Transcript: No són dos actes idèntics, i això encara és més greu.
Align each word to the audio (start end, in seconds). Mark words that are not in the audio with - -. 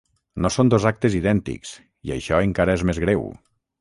No 0.45 0.49
són 0.53 0.69
dos 0.73 0.87
actes 0.91 1.17
idèntics, 1.19 1.73
i 2.11 2.15
això 2.17 2.41
encara 2.47 2.79
és 2.81 2.87
més 2.91 3.03
greu. 3.05 3.27